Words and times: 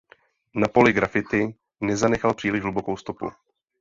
Na 0.55 0.67
poli 0.67 0.93
graffiti 0.93 1.55
nezanechal 1.81 2.33
příliš 2.33 2.61
hlubokou 2.63 2.97
stopu. 2.97 3.31